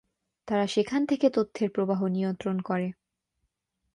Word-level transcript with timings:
তারা 0.47 0.65
সেখান 0.67 1.01
থেকে 1.05 1.27
তথ্যের 1.29 1.69
প্রবাহ 1.69 1.99
নিয়ন্ত্রণ 2.07 2.57
করে। 2.61 2.87